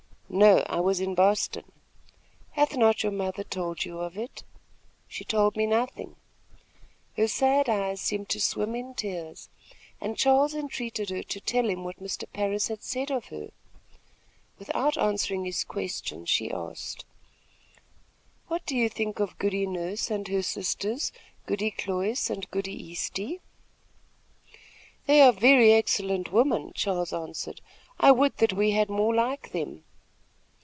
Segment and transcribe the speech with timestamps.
[0.33, 1.69] "No; I was in Boston."
[2.51, 4.43] "Hath not your mother told you of it?"
[5.09, 6.15] "She told me nothing."
[7.17, 9.49] Her sad eyes seemed to swim in tears,
[9.99, 12.31] and Charles entreated her to tell him what Mr.
[12.31, 13.49] Parris had said of her.
[14.57, 17.03] Without answering his question, she asked:
[18.47, 21.11] "What do you think of Goody Nurse and her sisters,
[21.45, 23.41] Goody Cloyse and Goody Easty?"
[25.07, 27.59] "They are very excellent women," Charles answered,
[27.99, 29.83] "I would that we had more like them."